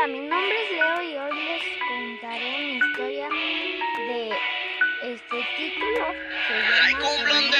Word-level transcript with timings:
Hola, 0.00 0.12
mi 0.12 0.20
nombre 0.20 0.64
es 0.64 0.70
Leo 0.70 1.02
y 1.02 1.18
hoy 1.18 1.44
les 1.44 1.62
contaré 1.86 2.58
mi 2.58 2.78
historia 2.78 3.28
de 3.28 4.30
este 5.12 5.38
título. 5.58 6.14
Traigo 6.76 7.06
un 7.16 7.24
blon 7.24 7.50
de 7.50 7.58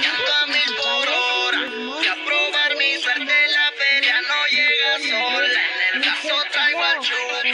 llanto 0.00 0.32
a 0.32 0.46
mil 0.46 0.70
por 0.76 1.08
hora. 1.08 1.58
Fui 1.68 2.06
a 2.06 2.14
probar 2.14 2.76
mi 2.78 2.96
suerte, 3.02 3.34
la 3.48 3.72
feria 3.76 4.16
no 4.22 4.38
llega 4.50 4.92
sola. 5.10 5.60
En 5.92 6.02
el 6.02 6.08
brazo 6.08 6.36
traigo 6.52 6.82
al 6.82 6.98
chuki, 7.00 7.52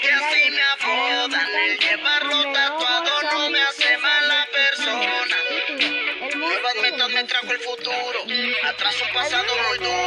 que 0.00 0.10
así 0.10 0.50
me 0.50 0.62
apodan. 0.62 1.48
El 1.68 1.78
llevarlo 1.78 2.52
tatuado 2.52 3.22
no 3.32 3.50
me 3.50 3.62
hace 3.62 3.96
mala 3.98 4.48
persona. 4.50 5.24
Nuevas 6.34 6.74
metas 6.82 7.10
me 7.10 7.24
trajo 7.24 7.52
el 7.52 7.60
futuro, 7.60 8.24
atrás 8.64 8.96
un 9.02 9.12
pasado 9.12 9.54
muy 9.68 9.78
duro. 9.78 9.99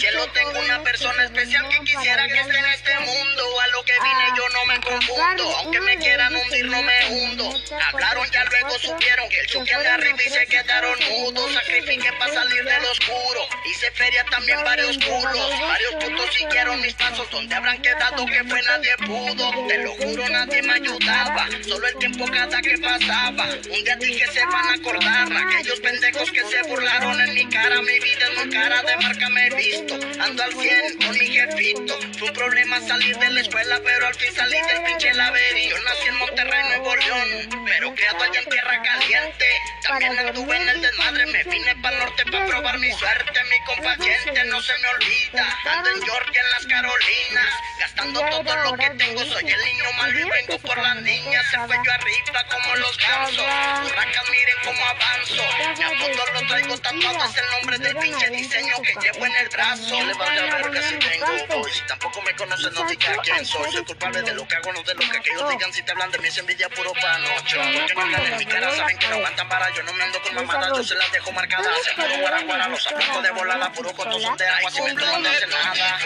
Cielo 0.00 0.26
tengo 0.32 0.58
una 0.58 0.82
persona 0.82 1.24
especial 1.24 1.68
que 1.68 1.78
quisiera 1.80 2.26
que 2.26 2.40
esté 2.40 2.58
en 2.58 2.64
este 2.64 2.98
mundo. 3.00 3.60
A 3.60 3.66
lo 3.68 3.84
que 3.84 3.92
vine 3.92 4.24
yo 4.34 4.36
no 4.36 4.39
me 4.70 4.80
confundo, 4.80 5.56
aunque 5.58 5.80
me 5.80 5.98
quieran 5.98 6.34
hundir 6.34 6.66
no 6.66 6.82
me 6.82 7.06
hundo. 7.10 7.52
Hablaron 7.88 8.30
ya 8.30 8.44
luego 8.44 8.78
supieron 8.78 9.28
que 9.28 9.40
el 9.40 9.46
chuque 9.46 9.76
de 9.76 9.88
arriba 9.88 10.18
y 10.24 10.30
se 10.30 10.46
quedaron 10.46 10.96
mudos. 11.10 11.52
Sacrifiqué 11.54 12.12
para 12.18 12.32
salir 12.32 12.64
del 12.64 12.84
oscuro, 12.84 13.48
hice 13.64 13.90
feria 13.92 14.24
también 14.30 14.62
varios 14.64 14.96
culos. 14.98 15.50
Varios 15.60 15.94
putos 16.04 16.34
siguieron 16.34 16.80
mis 16.80 16.94
pasos, 16.94 17.28
donde 17.30 17.54
habrán 17.54 17.82
quedado 17.82 18.24
que 18.26 18.44
fue 18.44 18.62
nadie 18.62 18.96
pudo. 19.06 19.66
Te 19.66 19.78
lo 19.78 19.92
juro 19.94 20.28
nadie 20.28 20.62
me 20.62 20.72
ayudaba, 20.74 21.48
solo 21.66 21.88
el 21.88 21.96
tiempo 21.96 22.24
cada 22.26 22.62
que 22.62 22.78
pasaba. 22.78 23.46
Un 23.46 23.84
día 23.84 23.96
dije 23.96 24.26
se 24.32 24.44
van 24.46 24.68
a 24.68 24.74
acordar, 24.74 25.28
aquellos 25.48 25.80
pendejos 25.80 26.30
que 26.30 26.44
se 26.44 26.62
burlaron 26.68 27.20
en 27.20 27.34
mi 27.34 27.48
cara. 27.48 27.82
Mi 27.82 27.98
vida 27.98 28.24
es 28.30 28.38
muy 28.38 28.50
cara, 28.50 28.82
de 28.82 28.96
marca 28.98 29.28
me 29.30 29.46
he 29.48 29.54
visto. 29.56 29.94
Ando 30.20 30.42
al 30.44 30.52
100 30.52 30.96
con 30.98 31.18
mi 31.18 31.26
jefito. 31.26 31.98
Fue 32.18 32.28
un 32.28 32.34
problema 32.34 32.80
salir 32.86 33.16
de 33.18 33.30
la 33.30 33.40
escuela, 33.40 33.80
pero 33.82 34.06
al 34.06 34.14
fin 34.14 34.32
salí 34.34 34.59
del 34.66 34.82
pinche. 34.84 35.10
Yo 35.12 35.78
nací 35.82 36.08
en 36.08 36.16
Monterrey, 36.16 36.62
Nuevo 36.68 36.96
León, 36.96 37.64
pero 37.66 37.94
criado 37.94 38.22
allá 38.22 38.40
en 38.40 38.48
tierra 38.48 38.82
caliente. 38.82 39.59
También 39.90 40.16
en 40.16 40.68
el 40.68 40.80
desmadre, 40.80 41.26
me 41.26 41.42
vine 41.42 41.74
para 41.82 41.96
el 41.96 42.04
norte 42.04 42.24
para 42.30 42.46
probar 42.46 42.78
mi 42.78 42.92
suerte. 42.92 43.40
Mi 43.50 43.60
compaciente 43.64 44.44
no 44.44 44.62
se 44.62 44.72
me 44.78 44.88
olvida. 44.88 45.58
Ando 45.66 45.90
en 45.90 46.02
Georgia, 46.02 46.40
en 46.40 46.50
las 46.50 46.66
Carolinas, 46.66 47.54
gastando 47.80 48.20
todo 48.20 48.56
lo 48.56 48.76
que 48.76 48.90
tengo. 48.90 49.24
Soy 49.24 49.50
el 49.50 49.64
niño 49.64 49.84
malo 49.96 50.20
y 50.20 50.30
vengo 50.30 50.58
por 50.60 50.78
las 50.78 50.94
niñas. 51.02 51.44
El 51.54 51.60
cuello 51.66 51.92
arriba 51.92 52.44
como 52.52 52.76
los 52.76 52.96
gansos. 52.98 53.44
Burracas, 53.82 54.30
miren 54.30 54.54
cómo 54.64 54.84
avanzo. 54.86 55.42
Mi 55.76 55.84
apodo 55.84 56.24
lo 56.34 56.46
traigo 56.46 56.78
tatuado, 56.78 57.24
es 57.24 57.36
el 57.36 57.50
nombre 57.50 57.78
del 57.78 57.96
pinche 57.96 58.30
diseño 58.30 58.74
que 58.82 58.94
llevo 59.02 59.26
en 59.26 59.36
el 59.36 59.48
brazo. 59.48 60.00
Le 60.02 60.14
vale 60.14 60.40
a 60.40 60.54
ver 60.54 60.70
que 60.70 60.82
si 60.82 60.98
tengo. 60.98 61.68
Si 61.68 61.80
tampoco 61.88 62.22
me 62.22 62.34
conoces, 62.36 62.72
no 62.72 62.84
digas 62.84 63.18
quién 63.24 63.44
soy. 63.44 63.72
Soy 63.72 63.84
culpable 63.84 64.22
de 64.22 64.34
lo 64.34 64.46
que 64.46 64.54
hago, 64.54 64.72
no 64.72 64.82
de 64.84 64.94
lo 64.94 65.00
que 65.00 65.18
aquellos 65.18 65.48
digan. 65.50 65.72
Si 65.72 65.82
te 65.82 65.90
hablan 65.90 66.12
de 66.12 66.18
mí, 66.18 66.28
es 66.28 66.38
envidia 66.38 66.68
puro 66.68 66.92
panocho. 66.92 67.60
Porque 67.74 67.94
no 67.94 68.02
hablan 68.02 68.26
en 68.26 68.38
mi 68.38 68.46
cara, 68.46 68.76
saben 68.76 68.96
que 68.96 69.08
no 69.08 69.16
aguantan 69.16 69.48
para. 69.48 69.68
Yo 69.70 69.79
no 69.82 69.92
me 69.94 70.04
ando 70.04 70.20
con 70.22 70.34
mamadas, 70.34 70.76
yo 70.76 70.82
se 70.84 70.94
las 70.94 71.10
dejo 71.12 71.32
marcadas. 71.32 71.82
Se 71.84 71.92
puro 71.94 72.18
guaraguara, 72.18 72.68
los 72.68 72.86
aplaco 72.86 73.22
de 73.22 73.30
volada. 73.30 73.72
Puro 73.72 73.92
cotos 73.94 74.22
son 74.22 74.36
de 74.36 74.46
agua, 74.46 74.70
si 74.70 74.82
me 74.82 74.94
no 74.94 75.06
hace 75.06 75.46
nada. 75.46 75.98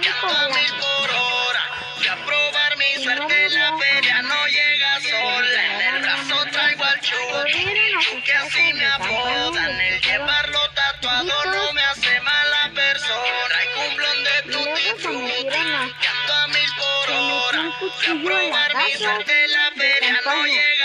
Llanto 0.00 0.26
a 0.26 0.48
mil 0.48 0.72
por 0.80 1.10
hora. 1.10 1.62
Fui 1.96 2.08
a 2.08 2.16
probar 2.16 2.76
mi 2.78 3.02
suerte, 3.02 3.48
la 3.50 3.78
feria 3.78 4.22
no 4.22 4.46
llega 4.46 5.00
sola. 5.00 5.64
En 5.64 5.94
el 5.94 6.02
brazo 6.02 6.44
traigo 6.50 6.84
al 6.84 7.00
chuki, 7.00 8.22
que 8.24 8.32
así 8.34 8.72
me 8.74 8.86
apodan. 8.86 9.80
El 9.80 10.00
llevarlo 10.00 10.70
tatuado 10.70 11.44
no 11.44 11.72
me 11.72 11.84
hace 11.84 12.20
mala 12.20 12.70
persona. 12.74 13.56
Un 13.76 13.96
blon 13.96 14.24
de 14.24 14.42
tutti 14.52 15.02
frutti, 15.02 15.62
llanto 16.02 16.32
a 16.32 16.48
mil 16.48 16.70
por 16.76 17.10
hora. 17.14 17.72
Fui 17.78 18.06
a 18.06 18.24
probar 18.24 18.76
mi 18.76 18.92
suerte, 18.98 19.46
la 19.48 19.70
feria 19.76 20.20
no 20.24 20.44
llega 20.46 20.81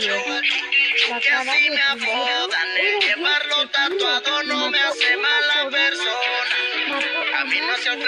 traigo 0.00 0.32
al 0.32 0.42
chuki, 0.42 1.20
que 1.20 1.30
así 1.30 1.70
me 1.70 1.82
apodan. 1.82 2.68
El 2.76 3.00
llevarlo 3.00 3.68
tatuado 3.68 4.42
no 4.44 4.59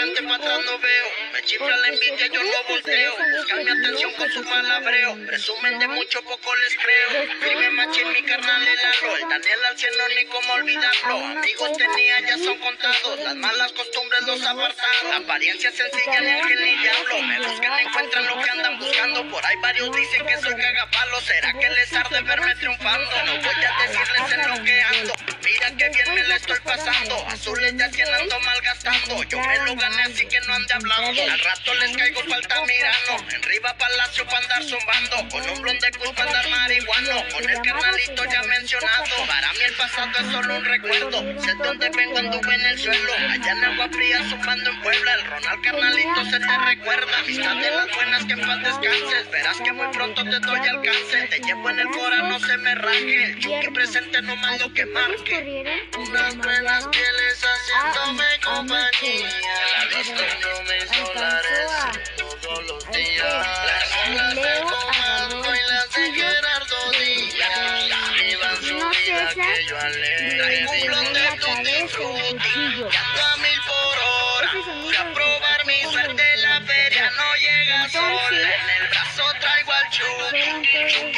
frente, 0.02 0.22
para 0.22 0.36
atrás 0.36 0.60
no 0.64 0.78
veo. 0.78 1.06
Me 1.32 1.42
chifla 1.42 1.76
la 1.76 1.88
envidia, 1.88 2.26
yo 2.26 2.42
no 2.42 2.64
volteo. 2.68 3.14
Buscan 3.36 3.64
mi 3.64 3.70
atención 3.70 4.12
con 4.14 4.30
su 4.30 4.42
malabreo. 4.44 5.26
Presumen 5.26 5.78
de 5.78 5.88
mucho, 5.88 6.22
poco 6.22 6.56
les 6.56 6.76
creo. 6.76 7.26
Vive 7.42 7.70
machín, 7.70 8.12
mi 8.12 8.22
carnal 8.22 8.62
el. 8.62 8.78
El 9.22 9.28
Daniel 9.28 9.64
al 9.70 9.78
cielo, 9.78 10.04
ni 10.16 10.24
cómo 10.26 10.52
olvidarlo. 10.54 11.16
Amigos 11.16 11.76
tenía, 11.76 12.20
ya 12.20 12.38
son 12.38 12.58
contados. 12.58 13.20
Las 13.20 13.36
malas 13.36 13.72
costumbres 13.72 14.22
los 14.26 14.42
apartaron. 14.42 15.24
Apariencia 15.24 15.70
sencilla, 15.70 16.20
ni 16.20 16.30
ángel 16.30 16.64
ni 16.64 16.76
diablo. 16.78 17.22
Me 17.22 17.38
buscan, 17.38 17.78
encuentran 17.80 18.26
lo 18.26 18.42
que 18.42 18.50
andan 18.50 18.78
buscando. 18.78 19.30
Por 19.30 19.46
ahí 19.46 19.56
varios 19.62 19.94
dicen 19.94 20.26
que 20.26 20.36
soy 20.38 20.54
cagapalo. 20.54 21.20
¿Será 21.20 21.52
que 21.52 21.70
les 21.70 21.92
arde 21.92 22.20
verme 22.22 22.54
triunfando? 22.56 23.10
No 23.26 23.36
voy 23.36 23.64
a 23.64 23.86
decirles 23.86 24.32
en 24.32 24.50
lo 24.50 24.64
que 24.64 24.80
ando. 24.82 25.41
Mira 25.44 25.66
que 25.76 25.88
bien 25.88 26.14
me 26.14 26.22
la 26.28 26.36
estoy 26.36 26.58
pasando. 26.60 27.26
Azules 27.28 27.74
ya 27.76 27.90
cien 27.90 28.08
ando 28.14 28.38
malgastando. 28.40 29.22
Yo 29.24 29.40
me 29.40 29.58
lo 29.66 29.74
gané 29.74 30.02
así 30.02 30.24
que 30.26 30.40
no 30.40 30.54
ande 30.54 30.72
hablando. 30.72 31.22
Al 31.22 31.40
rato 31.40 31.74
les 31.74 31.96
caigo 31.96 32.20
falta 32.28 32.60
mirando. 32.62 33.34
En 33.34 33.42
Riva 33.42 33.76
Palacio 33.76 34.24
para 34.26 34.38
andar 34.38 34.62
zumbando. 34.62 35.28
Con 35.30 35.50
un 35.50 35.62
blon 35.62 35.78
de 35.80 35.90
cruz 35.90 36.12
para 36.12 36.30
andar 36.30 36.48
marihuano. 36.48 37.24
Con 37.32 37.50
el 37.50 37.60
carnalito 37.60 38.24
ya 38.24 38.42
mencionado. 38.44 39.26
Para 39.26 39.52
mí 39.52 39.58
el 39.66 39.74
pasado 39.74 40.10
es 40.20 40.32
solo 40.32 40.56
un 40.56 40.64
recuerdo. 40.64 41.42
Sé 41.42 41.46
de 41.48 41.54
dónde 41.54 41.90
vengo, 41.90 42.18
anduve 42.18 42.54
en 42.54 42.64
el 42.66 42.78
suelo. 42.78 43.12
Allá 43.30 43.52
en 43.52 43.64
Agua 43.64 43.88
Fría 43.90 44.22
zumbando 44.28 44.70
en 44.70 44.80
Puebla. 44.82 45.14
El 45.14 45.24
Ronald 45.24 45.64
carnalito 45.64 46.24
se 46.24 46.38
te 46.38 46.58
recuerda. 46.58 47.18
Amistad 47.18 47.56
de 47.56 47.70
las 47.70 47.94
buenas 47.96 48.24
que 48.26 48.32
en 48.34 48.40
paz 48.40 48.62
descanses. 48.62 49.30
Verás 49.30 49.56
que 49.56 49.72
muy 49.72 49.88
pronto 49.88 50.22
te 50.22 50.38
doy 50.38 50.68
alcance. 50.68 51.26
Te 51.28 51.40
llevo 51.40 51.68
en 51.70 51.80
el 51.80 51.88
cora, 51.88 52.18
no 52.28 52.38
se 52.38 52.56
me 52.58 52.74
raje. 52.76 53.24
El 53.24 53.38
chuki 53.40 53.68
presente 53.68 54.22
no 54.22 54.36
más 54.36 54.60
lo 54.60 54.72
que 54.72 54.86
marque. 54.86 55.31
Unas 55.32 56.36
buenas 56.36 56.86
pieles 56.88 57.42
haciéndome 57.42 58.24
compañía. 58.44 59.30
La 59.78 59.96
visto 59.96 60.22
en 60.22 60.64
mis 60.64 60.90
dólares 61.14 61.70
todos 62.18 62.64
los 62.66 62.90
días. 62.90 63.46
Las 63.64 63.88
olas 64.08 64.34
de 64.34 64.60
comando 64.60 65.54
y 65.54 65.62
las 65.70 65.90
de 65.94 66.12
Gerardo 66.12 66.90
Díaz. 66.90 68.58
Su 68.60 68.74
vida 68.74 69.32
que 69.34 69.64
yo 69.64 69.78
alegre. 69.80 70.36
Traigo 70.36 70.70
un 70.70 70.80
blon 70.86 71.12
de 71.14 71.26
tutti 71.40 71.88
frutti. 71.88 72.54
Llanto 72.92 73.24
a 73.24 73.36
mil 73.38 73.60
por 73.66 73.98
hora. 74.04 74.50
Fui 74.82 74.96
a 74.96 75.14
probar 75.14 75.64
mi 75.64 75.80
suerte, 75.90 76.36
la 76.42 76.60
feria 76.60 77.10
no 77.10 77.34
llega 77.36 77.88
sola. 77.88 78.54
En 78.54 78.82
el 78.82 78.88
brazo 78.90 79.24
traigo 79.40 79.72
al 79.72 79.86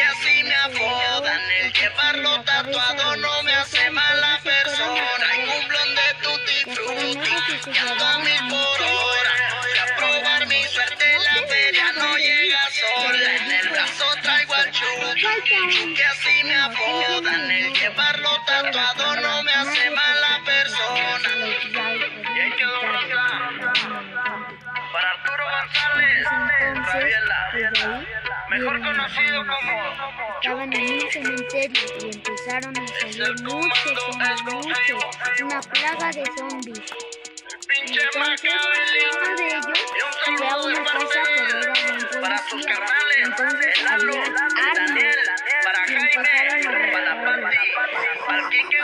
así 0.03 0.43
me 0.45 0.55
apodan. 0.55 1.41
El 1.51 1.73
llevarlo 1.73 2.43
tatuado 2.45 3.17
no 3.17 3.34
que 15.95 16.05
así 16.05 16.45
me 16.45 16.55
apodan. 16.57 17.51
El 17.51 17.73
llevarlo 17.73 18.29
tatuado 18.47 19.17
no 19.21 19.43
me 19.43 19.53
hace 19.53 19.91
mala 19.91 20.41
persona. 20.45 21.31
Y 22.35 22.41
ahí 22.41 22.53
quedó. 22.53 22.81
Para 24.93 25.11
Arturo 25.11 25.45
González, 25.51 26.27
Rabiela, 26.93 28.07
mejor 28.51 28.81
conocido 28.81 29.47
como 29.47 29.73
Estaban 30.43 30.73
en 30.73 30.93
un 31.03 31.11
cementerio 31.11 31.83
y 32.01 32.11
empezaron 32.15 32.77
a 32.79 32.87
salir 32.87 33.35
muchos, 33.43 34.17
muchos, 34.45 35.05
una 35.43 35.61
plaga 35.61 36.11
de 36.13 36.25
zombies. 36.37 36.93
Entonces, 37.77 38.51
uno 39.13 39.37
de 39.37 39.47
ellos 39.47 39.67
fue 40.25 40.49
a 40.49 40.57
una 40.57 40.85
casa 40.85 41.23
pero 41.25 41.59
era 41.59 41.73
bien 41.73 41.99
Para 42.23 42.39
sus 42.39 42.51
policía. 42.51 42.75
carnales, 42.75 43.19
Entonces 43.25 43.73
había 43.91 44.25
para 46.15 46.59
el 46.59 46.65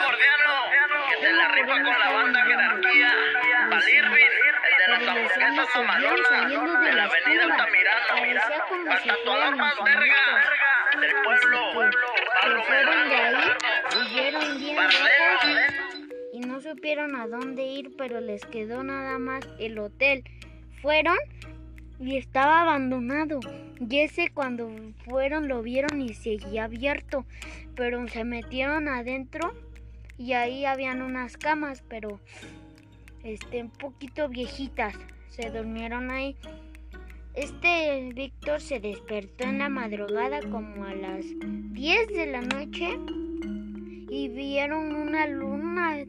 Gordiano, 0.03 0.55
que 1.09 1.17
se 1.21 1.33
la 1.33 1.49
rifa 1.49 1.73
con 1.73 1.99
la 1.99 2.11
banda 2.11 2.45
jerarquía, 2.45 3.11
para 3.71 3.83
el 3.83 3.95
Irving, 3.95 4.27
el 4.27 4.75
de 4.79 4.87
las 4.89 5.09
hamburguesas 5.09 5.69
mamalonas, 5.77 6.85
de 6.85 6.93
la 6.93 7.05
avenida 7.05 7.43
Altamirano, 7.45 8.07
para 8.87 8.99
el 8.99 9.09
tatuador 9.09 9.57
más 9.57 9.75
verga, 9.85 10.23
del 11.01 11.13
pueblo, 11.23 11.59
Pablo 12.41 12.63
fueron 12.65 13.09
de 13.09 13.15
ahí, 13.15 13.35
Medrano, 13.35 14.01
huyeron 14.01 14.59
bien 14.59 14.77
para 14.77 14.89
lejos. 14.89 15.45
Leo, 15.45 16.11
y 16.33 16.41
no 16.41 16.61
supieron 16.61 17.17
a 17.17 17.27
dónde 17.29 17.63
ir, 17.63 17.91
pero 17.97 18.21
les 18.21 18.45
quedó 18.47 18.83
nada 18.83 19.19
más 19.19 19.49
el 19.59 19.79
hotel. 19.79 20.25
Fueron 20.83 21.17
y 22.01 22.17
estaba 22.17 22.63
abandonado. 22.63 23.41
Y 23.79 23.99
ese 23.99 24.31
cuando 24.33 24.71
fueron 25.05 25.49
lo 25.49 25.63
vieron 25.63 26.01
y 26.01 26.15
seguía 26.15 26.65
abierto, 26.65 27.25
pero 27.77 28.07
se 28.09 28.25
metieron 28.25 28.89
adentro 28.89 29.53
y 30.19 30.33
ahí 30.33 30.65
habían 30.65 31.03
unas 31.03 31.37
camas, 31.37 31.85
pero 31.89 32.21
este, 33.23 33.63
un 33.63 33.71
poquito 33.71 34.29
viejitas. 34.29 34.95
Se 35.29 35.51
durmieron 35.51 36.11
ahí. 36.11 36.37
Este 37.35 38.11
Víctor 38.13 38.61
se 38.61 38.81
despertó 38.81 39.45
en 39.45 39.59
la 39.59 39.69
madrugada 39.69 40.41
como 40.41 40.85
a 40.85 40.95
las 40.95 41.25
10 41.41 42.09
de 42.09 42.27
la 42.27 42.41
noche 42.41 42.99
y 44.11 44.29
vieron 44.29 44.97
una 44.97 45.29
luna 45.29 46.05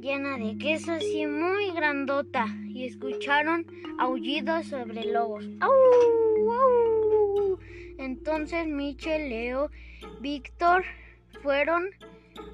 llena 0.00 0.38
de 0.38 0.56
queso 0.56 0.92
así 0.92 1.26
muy 1.26 1.72
grandota 1.72 2.46
y 2.74 2.86
escucharon 2.86 3.64
aullidos 3.98 4.66
sobre 4.66 5.04
lobos. 5.04 5.48
Entonces 7.98 8.66
Michel, 8.66 9.30
Leo, 9.30 9.70
Víctor 10.20 10.84
fueron 11.42 11.90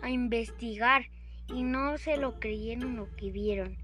a 0.02 0.10
investigar 0.10 1.06
y 1.48 1.62
no 1.62 1.96
se 1.96 2.18
lo 2.18 2.38
creyeron 2.38 2.96
lo 2.96 3.08
que 3.16 3.30
vieron. 3.30 3.76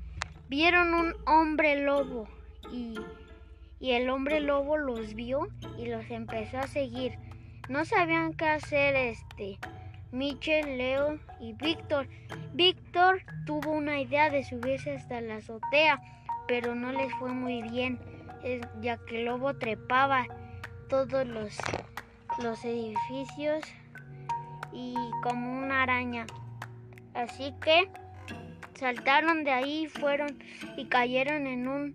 Vieron 0.48 0.94
un 0.94 1.14
hombre 1.26 1.82
lobo 1.82 2.28
y, 2.70 2.94
y 3.80 3.92
el 3.92 4.10
hombre 4.10 4.40
lobo 4.40 4.76
los 4.76 5.14
vio 5.14 5.48
y 5.78 5.86
los 5.86 6.08
empezó 6.10 6.58
a 6.58 6.66
seguir. 6.66 7.14
No 7.68 7.84
sabían 7.84 8.34
qué 8.34 8.44
hacer 8.44 8.94
este 8.94 9.58
Michel, 10.12 10.78
Leo 10.78 11.18
y 11.40 11.52
Víctor. 11.54 12.08
Víctor 12.54 13.22
tuvo 13.44 13.72
una 13.72 14.00
idea 14.00 14.30
de 14.30 14.44
subirse 14.44 14.92
hasta 14.92 15.20
la 15.20 15.36
azotea, 15.36 16.00
pero 16.46 16.74
no 16.74 16.92
les 16.92 17.12
fue 17.14 17.32
muy 17.32 17.62
bien, 17.62 17.98
ya 18.80 18.98
que 18.98 19.18
el 19.20 19.24
lobo 19.26 19.54
trepaba 19.54 20.26
todos 20.88 21.26
los, 21.26 21.56
los 22.42 22.64
edificios 22.64 23.62
y 24.72 24.94
como 25.22 25.58
una 25.58 25.82
araña. 25.82 26.26
Así 27.14 27.54
que 27.62 27.88
saltaron 28.74 29.44
de 29.44 29.50
ahí 29.50 29.86
fueron 29.86 30.38
y 30.76 30.86
cayeron 30.86 31.46
en 31.46 31.66
un 31.66 31.92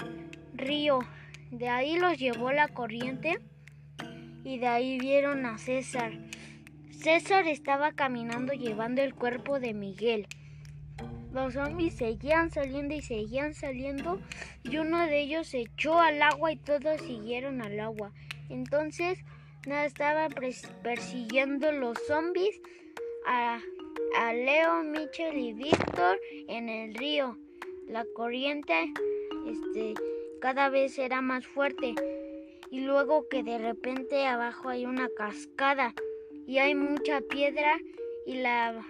río. 0.54 1.00
De 1.52 1.70
ahí 1.70 1.98
los 1.98 2.18
llevó 2.18 2.52
la 2.52 2.68
corriente 2.68 3.40
y 4.44 4.58
de 4.58 4.68
ahí 4.68 5.00
vieron 5.00 5.46
a 5.46 5.58
César. 5.58 6.12
César 6.90 7.48
estaba 7.48 7.94
caminando 7.94 8.54
llevando 8.54 9.02
el 9.02 9.14
cuerpo 9.14 9.60
de 9.60 9.74
Miguel. 9.74 10.28
Los 11.34 11.54
zombies 11.54 11.96
seguían 11.96 12.52
saliendo 12.52 12.94
y 12.94 13.02
seguían 13.02 13.54
saliendo 13.54 14.20
y 14.64 14.78
uno 14.78 15.06
de 15.06 15.22
ellos 15.22 15.48
se 15.48 15.62
echó 15.62 16.00
al 16.00 16.22
agua 16.22 16.52
y 16.52 16.58
todos 16.58 17.00
siguieron 17.02 17.62
al 17.62 17.80
agua. 17.80 18.12
Entonces 18.50 19.20
nada 19.66 19.86
estaban 19.86 20.34
persiguiendo 20.84 21.72
los 21.72 21.98
zombies 22.08 22.60
a 23.26 23.62
Leo, 24.34 24.84
Michel 24.84 25.38
y 25.38 25.54
Víctor 25.54 26.20
en 26.48 26.68
el 26.68 26.96
río. 26.96 27.38
La 27.88 28.06
corriente 28.14 28.94
este, 29.48 29.94
cada 30.42 30.70
vez 30.70 30.98
era 30.98 31.22
más 31.22 31.46
fuerte 31.48 31.96
y 32.70 32.82
luego 32.82 33.28
que 33.30 33.44
de 33.44 33.58
repente 33.58 34.26
abajo 34.28 34.70
hay 34.70 34.86
una 34.86 35.10
cascada 35.18 35.94
y 36.48 36.58
hay 36.58 36.76
mucha 36.76 37.22
piedra 37.22 37.78
y 38.26 38.36
la 38.36 38.84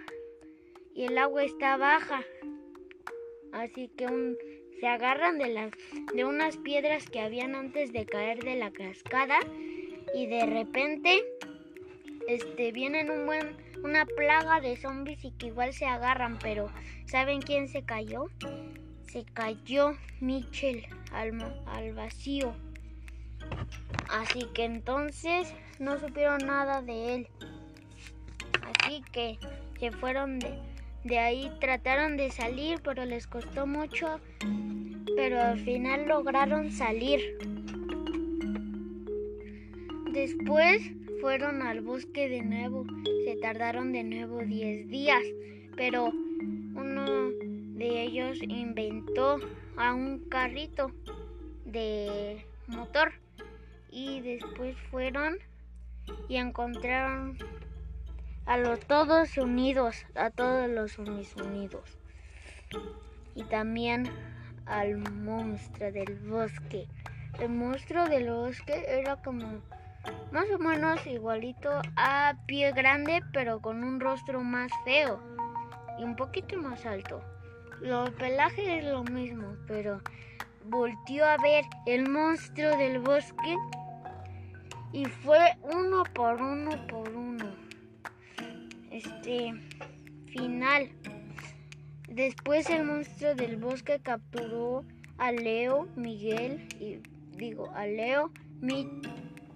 y 0.94 1.04
el 1.04 1.18
agua 1.18 1.44
está 1.44 1.76
baja. 1.76 2.22
Así 3.52 3.88
que 3.96 4.06
se 4.80 4.86
agarran 4.86 5.38
de 5.38 5.70
de 6.14 6.24
unas 6.24 6.56
piedras 6.56 7.08
que 7.08 7.20
habían 7.20 7.54
antes 7.54 7.92
de 7.92 8.06
caer 8.06 8.42
de 8.42 8.56
la 8.56 8.70
cascada 8.72 9.38
y 10.14 10.26
de 10.26 10.46
repente 10.46 11.22
este 12.28 12.72
vienen 12.72 13.10
un 13.10 13.26
buen 13.26 13.56
una 13.82 14.06
plaga 14.06 14.60
de 14.60 14.76
zombies 14.76 15.24
y 15.24 15.32
que 15.32 15.46
igual 15.46 15.72
se 15.72 15.86
agarran, 15.86 16.38
pero 16.38 16.70
¿saben 17.06 17.40
quién 17.40 17.68
se 17.68 17.84
cayó? 17.84 18.26
Se 19.10 19.24
cayó 19.24 19.96
Mitchell 20.20 20.86
al, 21.10 21.62
al 21.66 21.92
vacío. 21.92 22.54
Así 24.08 24.46
que 24.54 24.64
entonces 24.64 25.52
no 25.78 25.98
supieron 25.98 26.46
nada 26.46 26.80
de 26.80 27.14
él. 27.14 27.28
Así 28.62 29.02
que 29.12 29.38
se 29.78 29.90
fueron 29.90 30.38
de, 30.38 30.58
de 31.04 31.18
ahí, 31.18 31.50
trataron 31.60 32.16
de 32.16 32.30
salir, 32.30 32.80
pero 32.82 33.04
les 33.04 33.26
costó 33.26 33.66
mucho. 33.66 34.20
Pero 35.16 35.40
al 35.40 35.58
final 35.60 36.06
lograron 36.06 36.70
salir. 36.70 37.20
Después 40.12 40.82
fueron 41.20 41.62
al 41.62 41.80
bosque 41.80 42.28
de 42.28 42.42
nuevo. 42.42 42.84
Se 43.24 43.36
tardaron 43.36 43.92
de 43.92 44.04
nuevo 44.04 44.38
10 44.38 44.88
días, 44.88 45.22
pero 45.76 46.10
uno 46.74 47.30
de 47.78 48.02
ellos 48.02 48.38
inventó 48.42 49.38
a 49.76 49.94
un 49.94 50.20
carrito 50.28 50.92
de 51.64 52.44
motor 52.68 53.12
y 53.90 54.20
después 54.20 54.76
fueron 54.90 55.38
y 56.28 56.36
encontraron 56.36 57.36
a 58.46 58.56
los 58.56 58.80
todos 58.80 59.36
unidos, 59.38 60.04
a 60.14 60.30
todos 60.30 60.68
los 60.68 60.98
unidos 60.98 61.98
y 63.34 63.44
también 63.44 64.10
al 64.66 64.96
monstruo 64.98 65.92
del 65.92 66.18
bosque. 66.20 66.88
El 67.38 67.50
monstruo 67.50 68.08
del 68.08 68.30
bosque 68.30 68.84
era 68.86 69.16
como 69.16 69.62
más 70.32 70.46
o 70.54 70.58
menos 70.58 71.06
igualito 71.06 71.70
a 71.96 72.34
pie 72.46 72.72
grande, 72.72 73.22
pero 73.32 73.60
con 73.60 73.84
un 73.84 74.00
rostro 74.00 74.42
más 74.42 74.70
feo 74.84 75.20
y 75.98 76.04
un 76.04 76.16
poquito 76.16 76.56
más 76.58 76.84
alto. 76.86 77.22
Los 77.80 78.10
pelaje 78.10 78.78
es 78.78 78.84
lo 78.84 79.04
mismo, 79.04 79.56
pero 79.66 80.00
volteó 80.64 81.26
a 81.26 81.36
ver 81.38 81.64
el 81.86 82.08
monstruo 82.08 82.76
del 82.76 82.98
bosque 83.00 83.56
y 84.92 85.04
fue 85.06 85.56
uno 85.62 86.04
por 86.14 86.40
uno 86.40 86.86
por 86.86 87.08
uno. 87.08 87.71
Este 88.92 89.54
final. 90.26 90.90
Después 92.08 92.68
el 92.68 92.84
monstruo 92.84 93.34
del 93.34 93.56
bosque 93.56 94.00
capturó 94.02 94.84
a 95.16 95.32
Leo, 95.32 95.88
Miguel 95.96 96.68
y 96.78 96.98
digo 97.36 97.70
a 97.74 97.86
Leo, 97.86 98.30
mi 98.60 98.86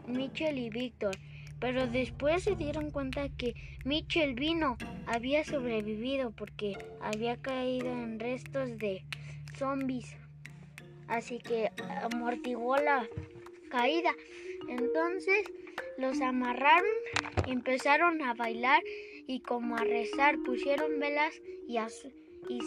Mitchell 0.07 0.59
y 0.59 0.71
Víctor, 0.71 1.17
pero 1.61 1.87
después 1.87 2.45
se 2.45 2.57
dieron 2.57 2.91
cuenta 2.91 3.29
que 3.29 3.55
Mitchell 3.85 4.35
vino 4.35 4.79
había 5.07 5.45
sobrevivido 5.45 6.31
porque 6.31 6.79
había 7.01 7.37
caído 7.37 7.89
en 7.89 8.19
restos 8.19 8.79
de 8.79 9.05
zombies. 9.59 10.17
Así 11.09 11.39
que 11.39 11.71
amortiguó 12.03 12.77
la 12.77 13.07
caída. 13.71 14.15
Entonces 14.69 15.47
los 15.99 16.21
amarraron, 16.21 16.91
empezaron 17.47 18.23
a 18.23 18.35
bailar 18.35 18.83
y 19.27 19.41
como 19.41 19.77
a 19.77 19.85
rezar 19.85 20.37
pusieron 20.45 20.99
velas 20.99 21.41
y, 21.67 21.79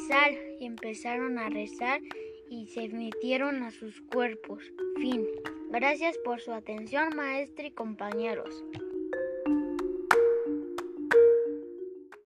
sal 0.07 0.37
y 0.59 0.65
empezaron 0.65 1.37
a 1.37 1.49
rezar 1.49 2.01
y 2.49 2.67
se 2.67 2.89
metieron 2.89 3.63
a 3.63 3.71
sus 3.71 4.01
cuerpos. 4.01 4.63
Fin. 4.97 5.25
Gracias 5.71 6.17
por 6.19 6.41
su 6.41 6.51
atención, 6.51 7.15
maestro 7.15 7.65
y 7.65 7.71
compañeros. 7.71 8.63